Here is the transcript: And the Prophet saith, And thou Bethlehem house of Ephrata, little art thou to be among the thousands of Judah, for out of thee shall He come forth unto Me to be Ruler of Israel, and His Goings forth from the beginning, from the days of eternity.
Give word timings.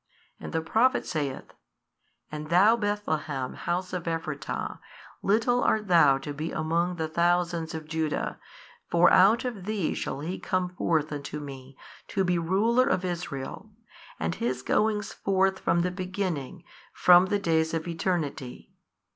And 0.39 0.51
the 0.51 0.61
Prophet 0.63 1.05
saith, 1.05 1.53
And 2.31 2.49
thou 2.49 2.75
Bethlehem 2.75 3.53
house 3.53 3.93
of 3.93 4.07
Ephrata, 4.07 4.79
little 5.21 5.61
art 5.63 5.89
thou 5.89 6.17
to 6.17 6.33
be 6.33 6.51
among 6.51 6.95
the 6.95 7.07
thousands 7.07 7.75
of 7.75 7.87
Judah, 7.87 8.39
for 8.89 9.11
out 9.13 9.45
of 9.45 9.65
thee 9.65 9.93
shall 9.93 10.21
He 10.21 10.39
come 10.39 10.69
forth 10.69 11.11
unto 11.11 11.39
Me 11.39 11.77
to 12.07 12.23
be 12.23 12.39
Ruler 12.39 12.87
of 12.87 13.05
Israel, 13.05 13.69
and 14.19 14.33
His 14.33 14.63
Goings 14.63 15.13
forth 15.13 15.59
from 15.59 15.81
the 15.81 15.91
beginning, 15.91 16.63
from 16.91 17.27
the 17.27 17.37
days 17.37 17.75
of 17.75 17.87
eternity. 17.87 18.73